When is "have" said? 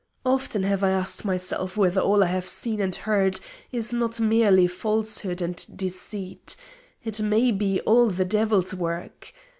0.63-0.83, 2.25-2.47